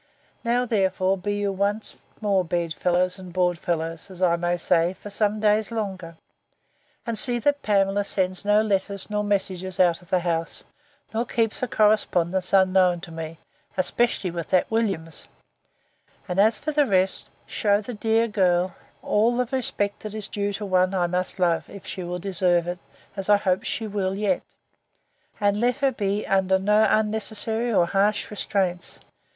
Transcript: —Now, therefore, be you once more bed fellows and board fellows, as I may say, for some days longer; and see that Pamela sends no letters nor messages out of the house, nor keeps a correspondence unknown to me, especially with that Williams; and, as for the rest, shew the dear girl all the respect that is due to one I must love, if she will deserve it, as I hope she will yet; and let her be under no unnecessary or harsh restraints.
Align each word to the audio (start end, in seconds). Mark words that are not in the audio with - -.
—Now, 0.43 0.65
therefore, 0.65 1.15
be 1.15 1.35
you 1.35 1.51
once 1.51 1.95
more 2.21 2.43
bed 2.43 2.73
fellows 2.73 3.19
and 3.19 3.31
board 3.31 3.59
fellows, 3.59 4.09
as 4.09 4.19
I 4.19 4.35
may 4.35 4.57
say, 4.57 4.93
for 4.93 5.11
some 5.11 5.39
days 5.39 5.71
longer; 5.71 6.17
and 7.05 7.15
see 7.15 7.37
that 7.37 7.61
Pamela 7.61 8.03
sends 8.03 8.43
no 8.43 8.63
letters 8.63 9.11
nor 9.11 9.23
messages 9.23 9.79
out 9.79 10.01
of 10.01 10.09
the 10.09 10.21
house, 10.21 10.63
nor 11.13 11.23
keeps 11.23 11.61
a 11.61 11.67
correspondence 11.67 12.51
unknown 12.51 12.99
to 13.01 13.11
me, 13.11 13.37
especially 13.77 14.31
with 14.31 14.49
that 14.49 14.71
Williams; 14.71 15.27
and, 16.27 16.39
as 16.39 16.57
for 16.57 16.71
the 16.71 16.87
rest, 16.87 17.29
shew 17.45 17.79
the 17.79 17.93
dear 17.93 18.27
girl 18.27 18.73
all 19.03 19.37
the 19.37 19.45
respect 19.55 19.99
that 20.01 20.15
is 20.15 20.27
due 20.27 20.51
to 20.53 20.65
one 20.65 20.95
I 20.95 21.05
must 21.05 21.37
love, 21.37 21.69
if 21.69 21.85
she 21.85 22.03
will 22.03 22.17
deserve 22.17 22.65
it, 22.65 22.79
as 23.15 23.29
I 23.29 23.37
hope 23.37 23.63
she 23.65 23.85
will 23.85 24.15
yet; 24.15 24.41
and 25.39 25.59
let 25.61 25.77
her 25.77 25.91
be 25.91 26.25
under 26.25 26.57
no 26.57 26.87
unnecessary 26.89 27.71
or 27.71 27.85
harsh 27.85 28.31
restraints. 28.31 28.99